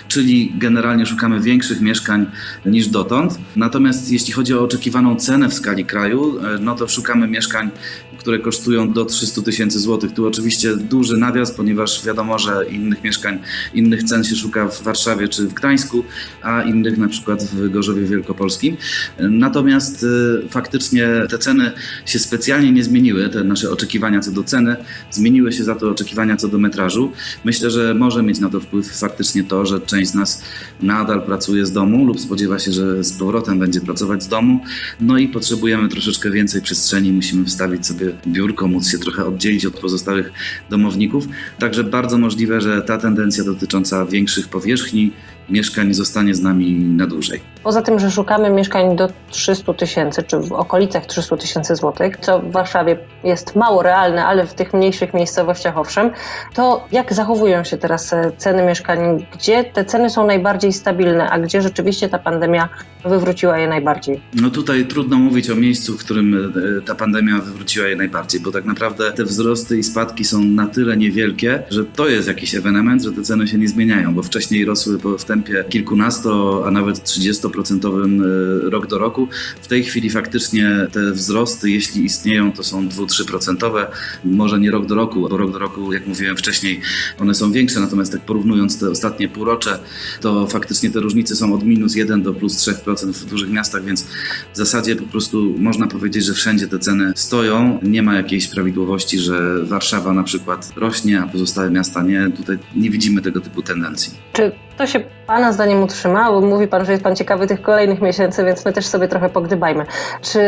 czyli 0.08 0.52
generalnie 0.58 1.06
szukamy 1.06 1.40
większych 1.40 1.80
mieszkań 1.80 2.26
niż 2.66 2.88
dotąd. 2.88 3.38
Natomiast 3.56 4.12
jeśli 4.12 4.32
chodzi 4.32 4.54
o 4.54 4.62
oczekiwaną 4.62 5.16
cenę 5.16 5.48
w 5.48 5.54
skali 5.54 5.84
kraju, 5.84 6.38
e, 6.38 6.58
no 6.58 6.74
to 6.74 6.88
szukamy 6.88 7.28
mieszkań, 7.28 7.70
które 8.18 8.38
kosztują 8.38 8.92
do 8.92 9.04
300 9.04 9.42
tysięcy 9.42 9.80
złotych. 9.80 10.12
Tu 10.12 10.26
oczywiście 10.26 10.76
duży 10.76 11.16
nawias, 11.16 11.52
ponieważ 11.52 12.04
wiadomo, 12.04 12.38
że 12.38 12.64
innych 12.70 13.04
mieszkań, 13.04 13.38
innych 13.74 14.02
cen 14.02 14.24
się 14.24 14.36
szuka 14.36 14.68
w 14.68 14.82
Warszawie 14.82 15.28
czy 15.28 15.48
w 15.48 15.54
Gdańsku, 15.54 16.04
a 16.42 16.62
innych 16.62 16.98
na 16.98 17.08
przykład 17.08 17.44
w 17.44 17.70
Gorzowie 17.70 18.04
Wielkopolskim. 18.04 18.76
Natomiast 19.18 20.02
y, 20.02 20.48
faktycznie 20.48 21.08
te 21.30 21.38
ceny 21.38 21.72
się 22.06 22.18
specjalnie 22.18 22.72
nie 22.72 22.84
zmieniły, 22.84 23.28
te 23.28 23.44
nasze 23.44 23.70
oczekiwania 23.70 24.20
co 24.20 24.30
do 24.30 24.44
ceny, 24.44 24.76
zmieniły 25.10 25.52
się 25.52 25.64
za 25.64 25.74
to 25.74 25.90
oczekiwania 25.90 26.36
co 26.36 26.48
do 26.48 26.58
metrażu. 26.58 27.12
Myślę, 27.44 27.70
że 27.70 27.94
może 27.94 28.22
mieć 28.22 28.40
na 28.40 28.48
to 28.48 28.60
wpływ 28.60 28.98
faktycznie 28.98 29.44
to, 29.48 29.66
że 29.66 29.80
część 29.80 30.10
z 30.10 30.14
nas 30.14 30.42
nadal 30.82 31.22
pracuje 31.22 31.66
z 31.66 31.72
domu 31.72 32.04
lub 32.04 32.20
spodziewa 32.20 32.58
się, 32.58 32.72
że 32.72 33.04
z 33.04 33.12
powrotem 33.12 33.58
będzie 33.58 33.80
pracować 33.80 34.22
z 34.22 34.28
domu, 34.28 34.60
no 35.00 35.18
i 35.18 35.28
potrzebujemy 35.28 35.88
troszeczkę 35.88 36.30
więcej 36.30 36.62
przestrzeni, 36.62 37.12
musimy 37.12 37.44
wstawić 37.44 37.86
sobie 37.86 38.12
biurko, 38.26 38.68
móc 38.68 38.88
się 38.90 38.98
trochę 38.98 39.26
oddzielić 39.26 39.66
od 39.66 39.80
pozostałych 39.80 40.32
domowników. 40.70 41.28
Także 41.58 41.84
bardzo 41.84 42.18
możliwe, 42.18 42.60
że 42.60 42.82
ta 42.82 42.98
tendencja 42.98 43.44
dotycząca 43.44 44.06
większych 44.06 44.48
powierzchni 44.48 45.12
mieszkań 45.50 45.94
zostanie 45.94 46.34
z 46.34 46.40
nami 46.40 46.72
na 46.74 47.06
dłużej. 47.06 47.40
Poza 47.62 47.82
tym, 47.82 47.98
że 47.98 48.10
szukamy 48.10 48.50
mieszkań 48.50 48.96
do 48.96 49.08
300 49.30 49.74
tysięcy, 49.74 50.22
czy 50.22 50.38
w 50.38 50.52
okolicach 50.52 51.06
300 51.06 51.36
tysięcy 51.36 51.76
złotych, 51.76 52.16
co 52.16 52.40
w 52.40 52.52
Warszawie 52.52 52.98
jest 53.24 53.56
mało 53.56 53.82
realne, 53.82 54.26
ale 54.26 54.46
w 54.46 54.54
tych 54.54 54.74
mniejszych 54.74 55.14
miejscowościach 55.14 55.78
owszem, 55.78 56.10
to 56.54 56.86
jak 56.92 57.14
zachowują 57.14 57.64
się 57.64 57.76
teraz 57.76 58.12
e, 58.12 58.32
ceny 58.36 58.66
mieszkań? 58.66 59.26
Gdzie 59.32 59.64
te 59.64 59.84
ceny 59.84 60.10
są 60.10 60.26
najbardziej 60.26 60.72
stabilne, 60.72 61.30
a 61.30 61.38
gdzie 61.38 61.62
rzeczywiście 61.62 62.08
ta 62.08 62.18
pandemia 62.18 62.68
wywróciła 63.04 63.58
je 63.58 63.68
najbardziej? 63.68 64.20
No 64.34 64.50
tutaj 64.50 64.86
trudno 64.86 65.18
mówić 65.18 65.50
o 65.50 65.56
miejscu, 65.56 65.98
w 65.98 66.04
którym 66.04 66.52
e, 66.78 66.82
ta 66.82 66.94
pandemia 66.94 67.38
wywróciła 67.38 67.86
je 67.86 67.96
najbardziej, 67.96 68.40
bo 68.40 68.52
tak 68.52 68.64
naprawdę 68.64 69.12
te 69.12 69.24
wzrosty 69.24 69.78
i 69.78 69.82
spadki 69.82 70.24
są 70.24 70.40
na 70.40 70.66
tyle 70.66 70.96
niewielkie, 70.96 71.62
że 71.70 71.84
to 71.84 72.08
jest 72.08 72.28
jakiś 72.28 72.54
ewenement, 72.54 73.02
że 73.02 73.12
te 73.12 73.22
ceny 73.22 73.48
się 73.48 73.58
nie 73.58 73.68
zmieniają, 73.68 74.14
bo 74.14 74.22
wcześniej 74.22 74.64
rosły 74.64 74.98
w 75.18 75.24
tempie 75.24 75.64
kilkunasto, 75.68 76.62
a 76.66 76.70
nawet 76.70 76.96
30% 76.96 77.57
y, 77.60 78.70
rok 78.70 78.86
do 78.86 78.98
roku. 78.98 79.28
W 79.62 79.66
tej 79.66 79.84
chwili 79.84 80.10
faktycznie 80.10 80.86
te 80.92 81.12
wzrosty, 81.12 81.70
jeśli 81.70 82.04
istnieją, 82.04 82.52
to 82.52 82.62
są 82.62 82.88
2-3%, 82.88 83.86
może 84.24 84.60
nie 84.60 84.70
rok 84.70 84.86
do 84.86 84.94
roku, 84.94 85.20
bo 85.20 85.36
rok 85.36 85.52
do 85.52 85.58
roku, 85.58 85.92
jak 85.92 86.06
mówiłem 86.06 86.36
wcześniej, 86.36 86.80
one 87.18 87.34
są 87.34 87.52
większe, 87.52 87.80
natomiast 87.80 88.12
tak 88.12 88.20
porównując 88.20 88.78
te 88.78 88.90
ostatnie 88.90 89.28
półrocze, 89.28 89.78
to 90.20 90.46
faktycznie 90.46 90.90
te 90.90 91.00
różnice 91.00 91.36
są 91.36 91.54
od 91.54 91.64
minus 91.64 91.96
1 91.96 92.22
do 92.22 92.34
plus 92.34 92.56
3% 92.56 93.12
w 93.12 93.24
dużych 93.24 93.50
miastach, 93.50 93.84
więc 93.84 94.06
w 94.52 94.56
zasadzie 94.56 94.96
po 94.96 95.04
prostu 95.04 95.54
można 95.58 95.86
powiedzieć, 95.86 96.24
że 96.24 96.34
wszędzie 96.34 96.68
te 96.68 96.78
ceny 96.78 97.12
stoją. 97.16 97.80
Nie 97.82 98.02
ma 98.02 98.14
jakiejś 98.14 98.46
prawidłowości, 98.46 99.18
że 99.18 99.64
Warszawa 99.64 100.12
na 100.12 100.22
przykład 100.22 100.72
rośnie, 100.76 101.20
a 101.20 101.26
pozostałe 101.26 101.70
miasta 101.70 102.02
nie. 102.02 102.30
Tutaj 102.36 102.58
nie 102.76 102.90
widzimy 102.90 103.22
tego 103.22 103.40
typu 103.40 103.62
tendencji. 103.62 104.12
Czy 104.32 104.52
to 104.78 104.86
się 104.86 105.00
Pana 105.26 105.52
zdaniem 105.52 105.82
utrzyma? 105.82 106.32
Bo 106.32 106.40
mówi 106.40 106.68
Pan, 106.68 106.84
że 106.84 106.92
jest 106.92 107.04
Pan 107.04 107.16
ciekawy 107.16 107.46
tych 107.46 107.62
kolejnych 107.62 108.00
miesięcy, 108.00 108.44
więc 108.44 108.64
my 108.64 108.72
też 108.72 108.86
sobie 108.86 109.08
trochę 109.08 109.28
pogdybajmy. 109.28 109.86
Czy 110.22 110.40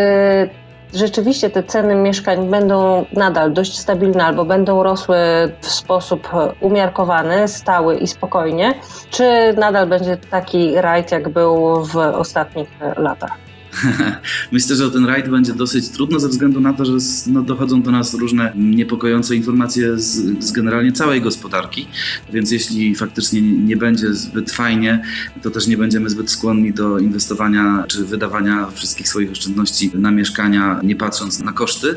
rzeczywiście 0.95 1.51
te 1.51 1.63
ceny 1.63 1.95
mieszkań 1.95 2.51
będą 2.51 3.05
nadal 3.13 3.53
dość 3.53 3.79
stabilne 3.79 4.25
albo 4.25 4.45
będą 4.45 4.83
rosły 4.83 5.17
w 5.61 5.67
sposób 5.67 6.29
umiarkowany, 6.61 7.49
stały 7.49 7.97
i 7.97 8.07
spokojnie? 8.07 8.75
Czy 9.11 9.55
nadal 9.59 9.87
będzie 9.87 10.17
taki 10.17 10.75
rajd, 10.81 11.13
jak 11.13 11.29
był 11.29 11.85
w 11.85 11.97
ostatnich 11.97 12.69
latach? 12.97 13.50
Myślę, 14.53 14.77
że 14.77 14.91
ten 14.91 15.05
rajd 15.05 15.29
będzie 15.29 15.53
dosyć 15.53 15.89
trudno 15.89 16.21
ze 16.21 16.29
względu 16.29 16.61
na 16.61 16.73
to, 16.73 16.85
że 16.85 16.93
no, 17.27 17.43
dochodzą 17.43 17.83
do 17.83 17.91
nas 17.91 18.15
różne 18.15 18.53
niepokojące 18.57 19.37
informacje 19.37 19.99
z, 19.99 20.45
z, 20.45 20.53
generalnie 20.53 20.93
całej 20.93 21.21
gospodarki, 21.21 21.87
więc 22.33 22.51
jeśli 22.51 22.95
faktycznie 22.95 23.43
nie 23.43 23.77
będzie 23.77 24.15
zbyt 24.15 24.53
fajnie, 24.53 25.03
to 25.43 25.51
też 25.51 25.67
nie 25.67 25.77
będziemy 25.77 26.11
zbyt 26.11 26.31
skłonni 26.31 26.73
do 26.73 26.99
inwestowania 26.99 27.85
czy 27.89 28.05
wydawania 28.05 28.71
wszystkich 28.71 29.09
swoich 29.09 29.31
oszczędności 29.31 29.91
na 29.95 30.11
mieszkania, 30.11 30.81
nie 30.83 30.97
patrząc 30.97 31.39
na 31.39 31.53
koszty. 31.53 31.95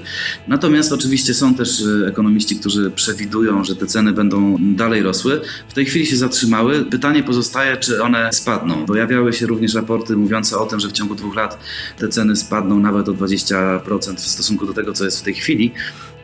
Natomiast 0.48 0.94
oczywiście 0.94 1.34
są 1.34 1.56
też 1.56 1.84
e, 2.04 2.08
ekonomiści, 2.08 2.56
którzy 2.56 2.92
przewidują, 2.92 3.64
że 3.64 3.76
te 3.76 3.86
ceny 3.86 4.14
będą 4.14 4.58
dalej 4.60 5.04
rosły. 5.04 5.42
W 5.70 5.74
tej 5.74 5.86
chwili 5.86 6.06
się 6.06 6.18
zatrzymały. 6.18 6.86
Pytanie 6.86 7.24
pozostaje, 7.24 7.78
czy 7.78 8.04
one 8.04 8.30
spadną. 8.34 8.86
Pojawiały 8.86 9.34
się 9.34 9.46
również 9.46 9.74
raporty 9.74 10.16
mówiące 10.16 10.58
o 10.58 10.66
tym, 10.66 10.80
że 10.80 10.88
w 10.88 10.92
ciągu 10.92 11.16
dwóch 11.16 11.36
lat 11.36 11.60
te 11.98 12.08
ceny 12.10 12.36
spadną 12.36 12.80
nawet 12.80 13.10
o 13.10 13.14
20% 13.14 14.16
w 14.16 14.20
stosunku 14.20 14.66
do 14.66 14.74
tego, 14.74 14.94
co 14.94 15.06
jest 15.06 15.20
w 15.20 15.24
tej 15.24 15.34
chwili. 15.34 15.72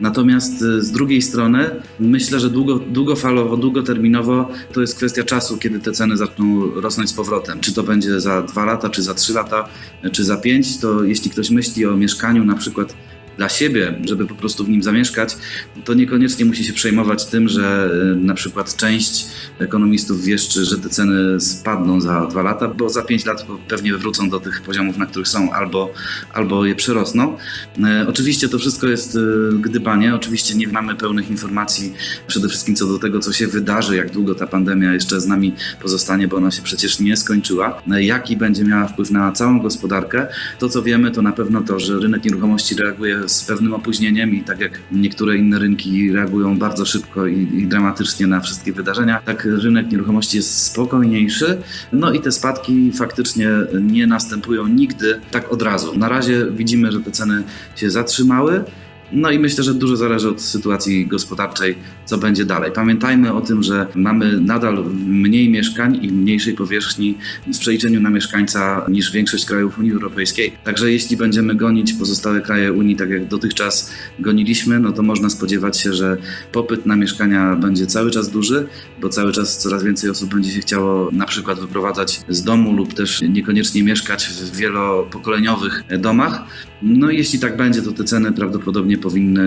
Natomiast 0.00 0.62
y, 0.62 0.82
z 0.82 0.90
drugiej 0.90 1.22
strony 1.22 1.70
myślę, 2.00 2.40
że 2.40 2.50
długo, 2.50 2.78
długofalowo, 2.78 3.56
długoterminowo 3.56 4.48
to 4.72 4.80
jest 4.80 4.96
kwestia 4.96 5.24
czasu, 5.24 5.58
kiedy 5.58 5.80
te 5.80 5.92
ceny 5.92 6.16
zaczną 6.16 6.70
rosnąć 6.74 7.10
z 7.10 7.12
powrotem. 7.12 7.60
Czy 7.60 7.74
to 7.74 7.82
będzie 7.82 8.20
za 8.20 8.42
dwa 8.42 8.64
lata, 8.64 8.88
czy 8.88 9.02
za 9.02 9.14
trzy 9.14 9.32
lata, 9.32 9.68
czy 10.12 10.24
za 10.24 10.36
pięć, 10.36 10.78
to 10.78 11.04
jeśli 11.04 11.30
ktoś 11.30 11.50
myśli 11.50 11.86
o 11.86 11.96
mieszkaniu 11.96 12.44
na 12.44 12.54
przykład 12.54 12.94
dla 13.40 13.48
siebie, 13.48 13.94
żeby 14.04 14.26
po 14.26 14.34
prostu 14.34 14.64
w 14.64 14.68
nim 14.68 14.82
zamieszkać, 14.82 15.36
to 15.84 15.94
niekoniecznie 15.94 16.44
musi 16.44 16.64
się 16.64 16.72
przejmować 16.72 17.26
tym, 17.26 17.48
że 17.48 17.90
y, 18.12 18.16
na 18.16 18.34
przykład 18.34 18.76
część 18.76 19.26
ekonomistów 19.58 20.24
wieszczy, 20.24 20.64
że 20.64 20.78
te 20.78 20.88
ceny 20.88 21.40
spadną 21.40 22.00
za 22.00 22.26
dwa 22.26 22.42
lata, 22.42 22.68
bo 22.68 22.90
za 22.90 23.02
pięć 23.02 23.24
lat 23.24 23.46
pewnie 23.68 23.94
wrócą 23.94 24.30
do 24.30 24.40
tych 24.40 24.62
poziomów, 24.62 24.96
na 24.96 25.06
których 25.06 25.28
są, 25.28 25.52
albo, 25.52 25.92
albo 26.32 26.66
je 26.66 26.74
przerosną. 26.74 27.36
Y, 27.78 28.08
oczywiście 28.08 28.48
to 28.48 28.58
wszystko 28.58 28.86
jest 28.86 29.16
y, 29.16 29.18
gdybanie, 29.60 30.14
oczywiście 30.14 30.54
nie 30.54 30.68
mamy 30.68 30.94
pełnych 30.94 31.30
informacji 31.30 31.94
przede 32.26 32.48
wszystkim 32.48 32.76
co 32.76 32.86
do 32.86 32.98
tego, 32.98 33.20
co 33.20 33.32
się 33.32 33.46
wydarzy, 33.46 33.96
jak 33.96 34.10
długo 34.10 34.34
ta 34.34 34.46
pandemia 34.46 34.92
jeszcze 34.94 35.20
z 35.20 35.26
nami 35.26 35.54
pozostanie, 35.82 36.28
bo 36.28 36.36
ona 36.36 36.50
się 36.50 36.62
przecież 36.62 37.00
nie 37.00 37.16
skończyła, 37.16 37.82
jaki 37.86 38.36
będzie 38.36 38.64
miała 38.64 38.86
wpływ 38.86 39.10
na 39.10 39.32
całą 39.32 39.60
gospodarkę. 39.60 40.26
To, 40.58 40.68
co 40.68 40.82
wiemy, 40.82 41.10
to 41.10 41.22
na 41.22 41.32
pewno 41.32 41.60
to, 41.60 41.80
że 41.80 41.98
rynek 41.98 42.24
nieruchomości 42.24 42.74
reaguje 42.74 43.29
z 43.32 43.44
pewnym 43.44 43.74
opóźnieniem 43.74 44.34
i 44.34 44.42
tak 44.42 44.60
jak 44.60 44.80
niektóre 44.92 45.36
inne 45.36 45.58
rynki 45.58 46.12
reagują 46.12 46.58
bardzo 46.58 46.86
szybko 46.86 47.26
i, 47.26 47.48
i, 47.54 47.66
dramatycznie 47.66 48.26
na 48.26 48.40
wszystkie 48.40 48.72
wydarzenia, 48.72 49.20
tak 49.24 49.44
rynek 49.44 49.90
nieruchomości 49.90 50.36
jest 50.36 50.62
spokojniejszy. 50.62 51.58
No 51.92 52.12
i 52.12 52.20
te 52.20 52.32
spadki 52.32 52.92
faktycznie 52.92 53.48
nie 53.80 54.06
następują 54.06 54.66
nigdy 54.66 55.20
tak 55.30 55.52
od 55.52 55.62
razu. 55.62 55.98
Na 55.98 56.08
razie 56.08 56.46
widzimy, 56.50 56.92
że 56.92 57.00
te 57.00 57.10
ceny 57.10 57.42
się 57.76 57.90
zatrzymały. 57.90 58.64
No 59.12 59.30
i 59.30 59.38
myślę, 59.38 59.64
że 59.64 59.74
dużo 59.74 59.96
zależy 59.96 60.28
od 60.28 60.42
sytuacji 60.42 61.06
gospodarczej, 61.06 61.74
co 62.04 62.18
będzie 62.18 62.44
dalej. 62.44 62.72
Pamiętajmy 62.72 63.32
o 63.32 63.40
tym, 63.40 63.62
że 63.62 63.86
mamy 63.94 64.40
nadal 64.40 64.84
mniej 65.06 65.48
mieszkań 65.48 65.98
i 66.02 66.12
mniejszej 66.12 66.54
powierzchni 66.54 67.18
w 67.46 67.58
przeliczeniu 67.58 68.00
na 68.00 68.10
mieszkańca 68.10 68.86
niż 68.88 69.12
większość 69.12 69.44
krajów 69.44 69.78
Unii 69.78 69.92
Europejskiej. 69.92 70.52
Także 70.64 70.92
jeśli 70.92 71.16
będziemy 71.16 71.54
gonić 71.54 71.92
pozostałe 71.92 72.40
kraje 72.40 72.72
Unii 72.72 72.96
tak 72.96 73.10
jak 73.10 73.28
dotychczas 73.28 73.92
goniliśmy, 74.18 74.80
no 74.80 74.92
to 74.92 75.02
można 75.02 75.30
spodziewać 75.30 75.80
się, 75.80 75.92
że 75.92 76.16
popyt 76.52 76.86
na 76.86 76.96
mieszkania 76.96 77.56
będzie 77.56 77.86
cały 77.86 78.10
czas 78.10 78.30
duży, 78.30 78.66
bo 79.00 79.08
cały 79.08 79.32
czas 79.32 79.58
coraz 79.58 79.84
więcej 79.84 80.10
osób 80.10 80.34
będzie 80.34 80.50
się 80.50 80.60
chciało 80.60 81.10
na 81.12 81.26
przykład 81.26 81.60
wyprowadzać 81.60 82.20
z 82.28 82.42
domu 82.42 82.72
lub 82.72 82.94
też 82.94 83.22
niekoniecznie 83.22 83.82
mieszkać 83.82 84.26
w 84.26 84.56
wielopokoleniowych 84.56 85.84
domach. 85.98 86.44
No 86.82 87.10
jeśli 87.10 87.38
tak 87.38 87.56
będzie, 87.56 87.82
to 87.82 87.92
te 87.92 88.04
ceny 88.04 88.32
prawdopodobnie 88.32 88.98
powinny 88.98 89.42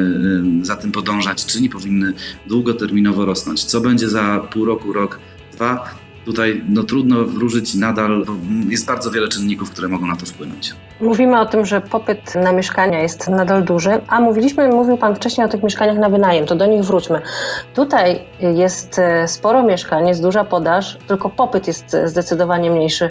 y, 0.61 0.65
za 0.65 0.75
tym 0.75 0.91
podążać, 0.91 1.45
czy 1.45 1.61
nie 1.61 1.69
powinny 1.69 2.13
długoterminowo 2.47 3.25
rosnąć. 3.25 3.63
Co 3.63 3.81
będzie 3.81 4.09
za 4.09 4.47
pół 4.53 4.65
roku, 4.65 4.93
rok, 4.93 5.19
dwa? 5.53 5.85
Tutaj 6.25 6.63
no, 6.69 6.83
trudno 6.83 7.23
wróżyć 7.23 7.75
nadal, 7.75 8.25
jest 8.69 8.85
bardzo 8.85 9.11
wiele 9.11 9.27
czynników, 9.27 9.71
które 9.71 9.87
mogą 9.87 10.07
na 10.07 10.15
to 10.15 10.25
wpłynąć. 10.25 10.73
Mówimy 11.01 11.39
o 11.39 11.45
tym, 11.45 11.65
że 11.65 11.81
popyt 11.81 12.35
na 12.35 12.51
mieszkania 12.51 13.01
jest 13.01 13.27
nadal 13.27 13.63
duży, 13.63 14.01
a 14.07 14.19
mówiliśmy, 14.19 14.67
mówił 14.67 14.97
Pan 14.97 15.15
wcześniej 15.15 15.45
o 15.47 15.49
tych 15.49 15.63
mieszkaniach 15.63 15.97
na 15.97 16.09
wynajem, 16.09 16.45
to 16.45 16.55
do 16.55 16.65
nich 16.65 16.83
wróćmy. 16.83 17.21
Tutaj 17.73 18.19
jest 18.39 18.99
e, 18.99 19.27
sporo 19.27 19.63
mieszkań, 19.63 20.07
jest 20.07 20.21
duża 20.21 20.43
podaż, 20.43 20.97
tylko 21.07 21.29
popyt 21.29 21.67
jest 21.67 21.97
zdecydowanie 22.05 22.71
mniejszy. 22.71 23.09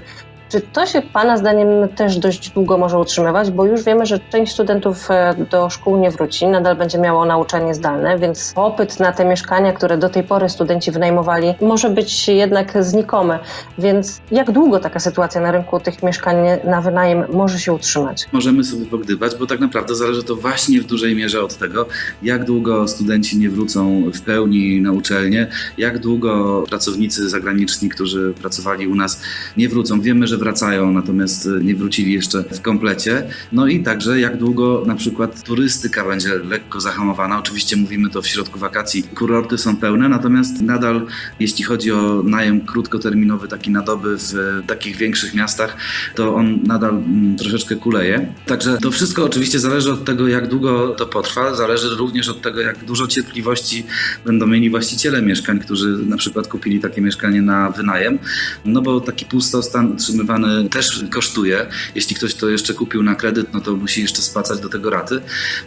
Czy 0.53 0.61
to 0.61 0.87
się 0.87 1.03
Pana 1.03 1.37
zdaniem 1.37 1.69
też 1.97 2.19
dość 2.19 2.51
długo 2.51 2.79
może 2.79 2.99
utrzymywać? 2.99 3.51
Bo 3.51 3.65
już 3.65 3.83
wiemy, 3.83 4.07
że 4.07 4.21
część 4.33 4.53
studentów 4.53 5.11
e, 5.11 5.35
do 5.51 5.71
szkół 5.71 5.97
nie 5.97 6.11
wróci, 6.11 6.47
nadal 6.47 6.77
będzie 6.77 6.99
miało 6.99 7.25
nauczanie 7.25 7.75
zdalne, 7.75 8.19
więc 8.19 8.53
popyt 8.55 9.01
na 9.01 9.13
te 9.13 9.25
mieszkania, 9.25 9.73
które 9.73 9.99
do 9.99 10.09
tej 10.09 10.23
pory 10.23 10.49
studenci 10.49 10.91
wynajmowali, 10.91 11.55
może 11.61 11.91
być 11.91 12.29
jednak 12.29 12.85
znikomy. 12.85 13.39
Więc 13.79 14.21
jak 14.31 14.51
długo 14.51 14.81
taka 14.81 15.01
sytuacja 15.01 15.41
na 15.41 15.53
rynku 15.53 15.81
tych 15.81 16.03
mieszkań 16.03 16.37
na 16.65 16.81
wynajem 16.81 17.25
może 17.33 17.59
się 17.59 17.73
utrzymać? 17.73 18.27
Możemy 18.33 18.65
sobie 18.65 18.87
pogdybać, 18.87 19.35
bo 19.35 19.47
tak 19.47 19.61
naprawdę 19.61 19.95
zależy 19.95 20.23
to 20.23 20.37
właśnie 20.37 20.81
w 20.81 20.85
dużej 20.85 21.17
mierze 21.17 21.45
od 21.45 21.57
tego, 21.57 21.87
jak 22.23 22.45
długo 22.45 22.89
studenci 22.89 23.39
nie 23.39 23.51
wrócą 23.51 24.11
w 24.15 24.21
pełni 24.21 24.81
na 24.81 24.93
uczelnię, 24.93 25.47
jak 25.79 25.99
długo 25.99 26.65
pracownicy 26.69 27.29
zagraniczni, 27.29 27.89
którzy 27.89 28.35
pracowali 28.43 28.87
u 28.89 28.95
nas, 28.95 29.23
nie 29.57 29.69
wrócą. 29.69 30.01
Wiemy, 30.01 30.27
że 30.27 30.42
wracają, 30.43 30.93
natomiast 30.93 31.47
e, 31.47 31.65
nie 31.65 31.75
wrócili 31.75 32.13
jeszcze 32.13 32.43
w 32.43 32.61
komplecie. 32.61 33.29
No 33.53 33.67
i 33.67 33.83
także 33.83 34.21
jak 34.21 34.37
długo 34.37 34.83
na 34.87 34.95
przykład 34.95 35.43
turystyka 35.43 36.05
będzie 36.05 36.39
lekko 36.39 36.81
zahamowana. 36.81 37.39
Oczywiście 37.39 37.77
mówimy 37.77 38.11
to 38.11 38.23
w 38.23 38.27
środku 38.27 38.59
wakacji. 38.59 39.03
Kurorty 39.03 39.59
są 39.59 39.77
pełne, 39.77 40.09
natomiast 40.09 40.61
nadal 40.61 41.07
jeśli 41.41 41.65
chodzi 41.65 41.93
o 41.93 42.23
najem 42.25 42.61
krótkoterminowy, 42.61 43.49
taki 43.49 43.71
na 43.71 43.83
doby 43.83 44.17
w 44.19 44.63
takich 44.67 44.97
większych 44.97 45.35
miastach, 45.35 45.77
to 46.15 46.35
on 46.35 46.63
nadal 46.63 46.91
mm, 46.91 47.37
troszeczkę 47.37 47.77
kuleje. 47.77 48.35
Także 48.47 48.79
to 48.79 48.91
wszystko 48.91 49.25
oczywiście 49.25 49.59
zależy 49.59 49.93
od 49.93 50.05
tego, 50.05 50.29
jak 50.29 50.49
długo 50.49 50.89
to 50.89 51.07
potrwa. 51.07 51.55
Zależy 51.55 51.97
również 51.97 52.29
od 52.29 52.43
tego, 52.43 52.61
jak 52.61 52.85
dużo 52.85 53.07
cierpliwości 53.07 53.87
będą 54.25 54.47
mieli 54.47 54.71
właściciele 54.71 55.23
mieszkań, 55.23 55.61
którzy 55.61 55.99
na 56.07 56.17
przykład 56.17 56.49
kupili 56.49 56.81
takie 56.81 57.01
mieszkanie 57.01 57.43
na 57.43 57.71
wynajem. 57.71 58.19
No 58.65 58.83
bo 58.83 59.01
taki 59.01 59.25
pustostan 59.25 59.93
utrzymywany 59.93 60.32
też 60.71 61.05
kosztuje. 61.11 61.67
Jeśli 61.95 62.17
ktoś 62.17 62.35
to 62.35 62.49
jeszcze 62.49 62.75
kupił 62.75 63.03
na 63.03 63.15
kredyt, 63.15 63.53
no 63.53 63.61
to 63.61 63.77
musi 63.77 64.03
jeszcze 64.03 64.23
spłacać 64.23 64.61
do 64.61 64.69
tego 64.69 64.91
raty. 64.91 65.21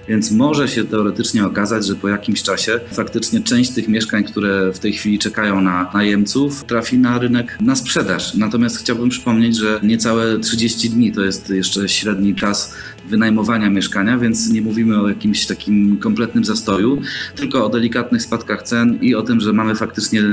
Więc 0.07 0.31
może 0.31 0.67
się 0.67 0.83
teoretycznie 0.83 1.45
okazać, 1.45 1.85
że 1.85 1.95
po 1.95 2.09
jakimś 2.09 2.43
czasie 2.43 2.79
faktycznie 2.91 3.41
część 3.41 3.71
tych 3.71 3.87
mieszkań, 3.87 4.23
które 4.23 4.73
w 4.73 4.79
tej 4.79 4.93
chwili 4.93 5.19
czekają 5.19 5.61
na 5.61 5.91
najemców, 5.93 6.63
trafi 6.63 6.97
na 6.97 7.19
rynek 7.19 7.57
na 7.61 7.75
sprzedaż. 7.75 8.33
Natomiast 8.33 8.77
chciałbym 8.77 9.09
przypomnieć, 9.09 9.57
że 9.57 9.79
niecałe 9.83 10.39
30 10.39 10.89
dni 10.89 11.11
to 11.11 11.21
jest 11.21 11.49
jeszcze 11.49 11.89
średni 11.89 12.35
czas 12.35 12.75
wynajmowania 13.09 13.69
mieszkania, 13.69 14.17
więc 14.17 14.49
nie 14.49 14.61
mówimy 14.61 15.01
o 15.01 15.09
jakimś 15.09 15.45
takim 15.45 15.97
kompletnym 15.97 16.45
zastoju, 16.45 17.01
tylko 17.35 17.65
o 17.65 17.69
delikatnych 17.69 18.21
spadkach 18.21 18.63
cen 18.63 18.99
i 19.01 19.15
o 19.15 19.21
tym, 19.21 19.39
że 19.39 19.53
mamy 19.53 19.75
faktycznie 19.75 20.23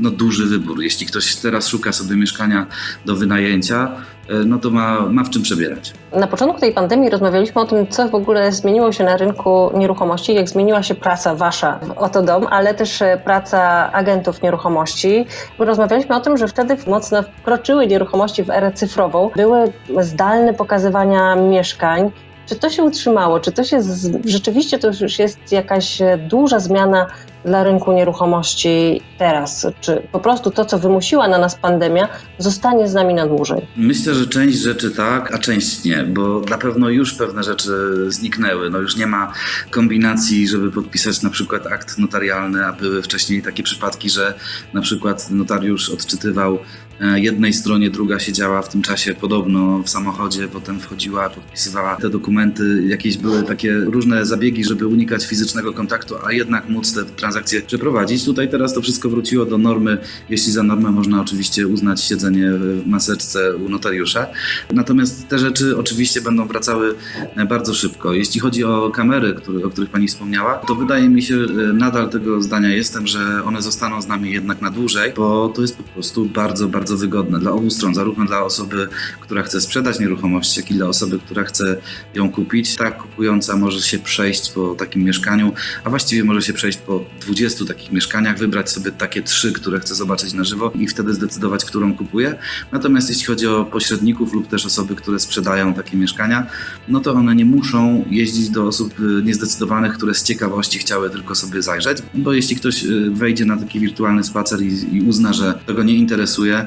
no, 0.00 0.10
duży 0.10 0.46
wybór. 0.46 0.82
Jeśli 0.82 1.06
ktoś 1.06 1.36
teraz 1.36 1.68
szuka 1.68 1.92
sobie 1.92 2.16
mieszkania 2.16 2.66
do 3.06 3.16
wynajęcia, 3.16 3.79
e, 3.82 4.34
no 4.34 4.58
to 4.58 4.70
ma, 4.70 5.00
ma 5.00 5.24
w 5.24 5.30
czym 5.30 5.42
przebierać. 5.42 5.92
Na 6.12 6.26
początku 6.26 6.60
tej 6.60 6.72
pandemii 6.72 7.10
rozmawialiśmy 7.10 7.60
o 7.60 7.64
tym, 7.64 7.86
co 7.86 8.08
w 8.08 8.14
ogóle 8.14 8.52
zmieniło 8.52 8.92
się 8.92 9.04
na 9.04 9.16
rynku 9.16 9.70
nieruchomości, 9.74 10.34
jak 10.34 10.48
zmieniła 10.48 10.82
się 10.82 10.94
praca 10.94 11.34
wasza 11.34 11.78
w 11.82 11.90
Oto 11.90 12.22
Dom, 12.22 12.46
ale 12.50 12.74
też 12.74 13.02
e, 13.02 13.20
praca 13.24 13.92
agentów 13.92 14.42
nieruchomości. 14.42 15.26
Rozmawialiśmy 15.58 16.16
o 16.16 16.20
tym, 16.20 16.36
że 16.36 16.48
wtedy 16.48 16.76
mocno 16.86 17.22
wkroczyły 17.22 17.86
nieruchomości 17.86 18.44
w 18.44 18.50
erę 18.50 18.72
cyfrową. 18.72 19.30
Były 19.36 19.72
zdalne 20.00 20.54
pokazywania 20.54 21.34
mieszkań. 21.34 22.10
Czy 22.50 22.56
to 22.56 22.70
się 22.70 22.82
utrzymało? 22.82 23.40
Czy 23.40 23.52
to 23.52 23.64
się 23.64 23.82
z... 23.82 24.26
rzeczywiście 24.26 24.78
to 24.78 24.88
już 25.00 25.18
jest 25.18 25.52
jakaś 25.52 26.02
e, 26.02 26.18
duża 26.18 26.58
zmiana 26.60 27.06
dla 27.44 27.64
rynku 27.64 27.92
nieruchomości 27.92 29.00
teraz? 29.18 29.66
Czy 29.80 30.02
po 30.12 30.20
prostu 30.20 30.50
to, 30.50 30.64
co 30.64 30.78
wymusiła 30.78 31.28
na 31.28 31.38
nas 31.38 31.54
pandemia, 31.54 32.08
zostanie 32.38 32.88
z 32.88 32.94
nami 32.94 33.14
na 33.14 33.26
dłużej? 33.26 33.66
Myślę, 33.76 34.14
że 34.14 34.26
część 34.26 34.58
rzeczy 34.58 34.90
tak, 34.90 35.34
a 35.34 35.38
część 35.38 35.84
nie, 35.84 36.04
bo 36.04 36.40
na 36.40 36.58
pewno 36.58 36.88
już 36.88 37.14
pewne 37.14 37.42
rzeczy 37.42 37.72
zniknęły. 38.08 38.70
No 38.70 38.78
już 38.78 38.96
nie 38.96 39.06
ma 39.06 39.32
kombinacji, 39.70 40.48
żeby 40.48 40.70
podpisać 40.70 41.22
na 41.22 41.30
przykład 41.30 41.66
akt 41.66 41.98
notarialny, 41.98 42.66
a 42.66 42.72
były 42.72 43.02
wcześniej 43.02 43.42
takie 43.42 43.62
przypadki, 43.62 44.10
że 44.10 44.34
na 44.74 44.80
przykład 44.80 45.30
notariusz 45.30 45.90
odczytywał 45.90 46.58
jednej 47.00 47.52
stronie, 47.52 47.90
druga 47.90 48.18
siedziała 48.18 48.62
w 48.62 48.68
tym 48.68 48.82
czasie 48.82 49.14
podobno 49.14 49.78
w 49.78 49.88
samochodzie, 49.88 50.48
potem 50.48 50.80
wchodziła, 50.80 51.30
podpisywała 51.30 51.96
te 51.96 52.10
dokumenty. 52.10 52.82
Jakieś 52.86 53.16
były 53.16 53.42
takie 53.42 53.74
różne 53.74 54.26
zabiegi, 54.26 54.64
żeby 54.64 54.86
unikać 54.86 55.26
fizycznego 55.26 55.72
kontaktu, 55.72 56.14
a 56.26 56.32
jednak 56.32 56.68
móc 56.68 56.94
te 56.94 57.04
transakcje 57.04 57.62
przeprowadzić. 57.62 58.24
Tutaj 58.24 58.50
teraz 58.50 58.74
to 58.74 58.82
wszystko 58.82 59.10
wróciło 59.10 59.46
do 59.46 59.58
normy. 59.58 59.98
Jeśli 60.30 60.52
za 60.52 60.62
normę 60.62 60.90
można 60.90 61.20
oczywiście 61.20 61.66
uznać 61.68 62.04
siedzenie 62.04 62.50
w 62.52 62.86
maseczce 62.86 63.56
u 63.56 63.68
notariusza. 63.68 64.26
Natomiast 64.72 65.28
te 65.28 65.38
rzeczy 65.38 65.76
oczywiście 65.76 66.20
będą 66.20 66.46
wracały 66.46 66.94
e, 67.36 67.46
bardzo 67.46 67.74
szybko. 67.74 68.12
Jeśli 68.12 68.40
chodzi 68.40 68.64
o 68.64 68.90
kamery, 68.90 69.34
które, 69.34 69.66
o 69.66 69.70
których 69.70 69.90
Pani 69.90 70.08
wspomniała, 70.08 70.54
to 70.54 70.74
wydaje 70.74 71.08
mi 71.08 71.22
się, 71.22 71.34
e, 71.34 71.72
nadal 71.72 72.10
tego 72.10 72.42
zdania 72.42 72.68
jestem, 72.68 73.06
że 73.06 73.44
one 73.44 73.62
zostaną 73.62 74.02
z 74.02 74.06
nami 74.06 74.32
jednak 74.32 74.60
na 74.62 74.70
dłużej, 74.70 75.12
bo 75.16 75.48
to 75.48 75.62
jest 75.62 75.76
po 75.76 75.82
prostu 75.82 76.24
bardzo, 76.24 76.68
bardzo 76.68 76.89
wygodne 76.96 77.38
dla 77.38 77.52
obu 77.52 77.70
stron, 77.70 77.94
zarówno 77.94 78.24
dla 78.24 78.42
osoby, 78.42 78.88
która 79.20 79.42
chce 79.42 79.60
sprzedać 79.60 80.00
nieruchomość, 80.00 80.56
jak 80.56 80.70
i 80.70 80.74
dla 80.74 80.86
osoby, 80.86 81.18
która 81.18 81.44
chce 81.44 81.76
ją 82.14 82.30
kupić. 82.32 82.76
Ta 82.76 82.90
kupująca 82.90 83.56
może 83.56 83.80
się 83.80 83.98
przejść 83.98 84.50
po 84.50 84.74
takim 84.74 85.02
mieszkaniu, 85.02 85.52
a 85.84 85.90
właściwie 85.90 86.24
może 86.24 86.42
się 86.42 86.52
przejść 86.52 86.78
po 86.78 87.04
20 87.20 87.64
takich 87.64 87.92
mieszkaniach, 87.92 88.38
wybrać 88.38 88.70
sobie 88.70 88.92
takie 88.92 89.22
trzy, 89.22 89.52
które 89.52 89.80
chce 89.80 89.94
zobaczyć 89.94 90.32
na 90.32 90.44
żywo 90.44 90.72
i 90.74 90.88
wtedy 90.88 91.14
zdecydować, 91.14 91.64
którą 91.64 91.94
kupuje. 91.96 92.34
Natomiast 92.72 93.08
jeśli 93.08 93.24
chodzi 93.24 93.46
o 93.46 93.64
pośredników 93.64 94.32
lub 94.32 94.48
też 94.48 94.66
osoby, 94.66 94.96
które 94.96 95.20
sprzedają 95.20 95.74
takie 95.74 95.96
mieszkania, 95.96 96.46
no 96.88 97.00
to 97.00 97.12
one 97.12 97.34
nie 97.34 97.44
muszą 97.44 98.04
jeździć 98.10 98.50
do 98.50 98.66
osób 98.66 99.00
y, 99.00 99.22
niezdecydowanych, 99.24 99.92
które 99.92 100.14
z 100.14 100.22
ciekawości 100.22 100.78
chciały 100.78 101.10
tylko 101.10 101.34
sobie 101.34 101.62
zajrzeć, 101.62 101.98
bo 102.14 102.32
jeśli 102.32 102.56
ktoś 102.56 102.84
y, 102.84 103.10
wejdzie 103.10 103.44
na 103.44 103.56
taki 103.56 103.80
wirtualny 103.80 104.24
spacer 104.24 104.62
i, 104.62 104.96
i 104.96 105.02
uzna, 105.02 105.32
że 105.32 105.58
tego 105.66 105.82
nie 105.82 105.94
interesuje, 105.94 106.66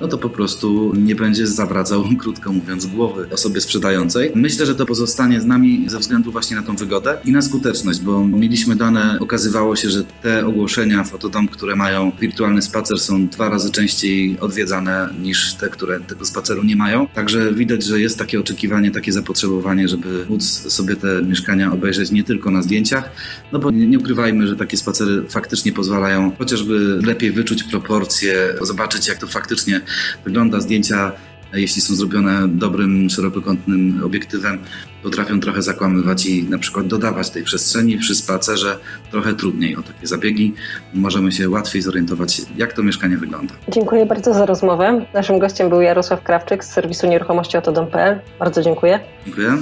no 0.00 0.08
to 0.08 0.18
po 0.18 0.30
prostu 0.30 0.92
nie 0.96 1.14
będzie 1.14 1.46
zawracał, 1.46 2.04
krótko 2.20 2.52
mówiąc, 2.52 2.86
głowy 2.86 3.26
osobie 3.30 3.60
sprzedającej. 3.60 4.32
Myślę, 4.34 4.66
że 4.66 4.74
to 4.74 4.86
pozostanie 4.86 5.40
z 5.40 5.46
nami 5.46 5.84
ze 5.88 5.98
względu 5.98 6.32
właśnie 6.32 6.56
na 6.56 6.62
tą 6.62 6.76
wygodę 6.76 7.18
i 7.24 7.32
na 7.32 7.42
skuteczność, 7.42 8.00
bo 8.00 8.24
mieliśmy 8.24 8.76
dane, 8.76 9.18
okazywało 9.20 9.76
się, 9.76 9.90
że 9.90 10.04
te 10.22 10.46
ogłoszenia 10.46 11.04
fotodom, 11.04 11.48
które 11.48 11.76
mają 11.76 12.12
wirtualny 12.20 12.62
spacer 12.62 13.00
są 13.00 13.28
dwa 13.28 13.48
razy 13.48 13.72
częściej 13.72 14.40
odwiedzane 14.40 15.08
niż 15.22 15.54
te, 15.54 15.68
które 15.68 16.00
tego 16.00 16.24
spaceru 16.24 16.62
nie 16.62 16.76
mają. 16.76 17.06
Także 17.06 17.54
widać, 17.54 17.84
że 17.84 18.00
jest 18.00 18.18
takie 18.18 18.40
oczekiwanie, 18.40 18.90
takie 18.90 19.12
zapotrzebowanie, 19.12 19.88
żeby 19.88 20.26
móc 20.28 20.44
sobie 20.72 20.96
te 20.96 21.22
mieszkania 21.22 21.72
obejrzeć 21.72 22.10
nie 22.10 22.24
tylko 22.24 22.50
na 22.50 22.62
zdjęciach, 22.62 23.10
no 23.52 23.58
bo 23.58 23.70
nie, 23.70 23.86
nie 23.86 23.98
ukrywajmy, 23.98 24.46
że 24.46 24.56
takie 24.56 24.76
spacery 24.76 25.22
faktycznie 25.28 25.72
pozwalają 25.72 26.32
chociażby 26.38 26.98
lepiej 27.06 27.32
wyczuć 27.32 27.62
proporcje, 27.62 28.54
zobaczyć 28.62 29.08
jak 29.08 29.18
to 29.18 29.26
faktycznie 29.26 29.80
wygląda 30.24 30.60
zdjęcia, 30.60 31.12
jeśli 31.52 31.82
są 31.82 31.94
zrobione 31.94 32.48
dobrym, 32.48 33.10
szerokokątnym 33.10 34.00
obiektywem, 34.04 34.58
potrafią 35.02 35.40
trochę 35.40 35.62
zakłamywać 35.62 36.26
i 36.26 36.42
na 36.42 36.58
przykład 36.58 36.86
dodawać 36.86 37.30
tej 37.30 37.44
przestrzeni 37.44 37.98
przy 37.98 38.14
spacerze 38.14 38.78
trochę 39.10 39.34
trudniej 39.34 39.76
o 39.76 39.82
takie 39.82 40.06
zabiegi. 40.06 40.54
Możemy 40.94 41.32
się 41.32 41.50
łatwiej 41.50 41.82
zorientować, 41.82 42.42
jak 42.56 42.72
to 42.72 42.82
mieszkanie 42.82 43.16
wygląda. 43.16 43.54
Dziękuję 43.68 44.06
bardzo 44.06 44.34
za 44.34 44.46
rozmowę. 44.46 45.06
Naszym 45.14 45.38
gościem 45.38 45.68
był 45.68 45.80
Jarosław 45.80 46.22
Krawczyk 46.22 46.64
z 46.64 46.70
serwisu 46.70 47.06
nieruchomości 47.06 47.56
Otodom.pl. 47.56 48.20
Bardzo 48.38 48.62
dziękuję. 48.62 49.00
Dziękuję. 49.26 49.56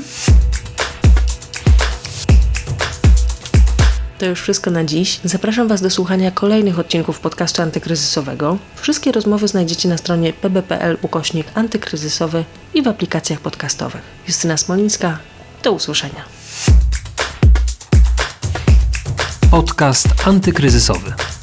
To 4.18 4.26
już 4.26 4.40
wszystko 4.40 4.70
na 4.70 4.84
dziś. 4.84 5.20
Zapraszam 5.24 5.68
Was 5.68 5.82
do 5.82 5.90
słuchania 5.90 6.30
kolejnych 6.30 6.78
odcinków 6.78 7.20
podcastu 7.20 7.62
antykryzysowego. 7.62 8.58
Wszystkie 8.76 9.12
rozmowy 9.12 9.48
znajdziecie 9.48 9.88
na 9.88 9.98
stronie 9.98 10.32
pb.pl 10.32 10.98
ukośnik 11.02 11.46
antykryzysowy 11.54 12.44
i 12.74 12.82
w 12.82 12.88
aplikacjach 12.88 13.40
podcastowych. 13.40 14.02
Justyna 14.26 14.56
Smolińska, 14.56 15.18
do 15.62 15.72
usłyszenia. 15.72 16.24
Podcast 19.50 20.08
antykryzysowy. 20.26 21.37